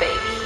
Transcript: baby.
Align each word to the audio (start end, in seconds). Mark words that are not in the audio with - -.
baby. 0.00 0.39